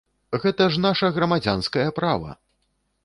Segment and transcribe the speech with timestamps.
[0.45, 2.31] Гэта ж наша грамадзянскае права!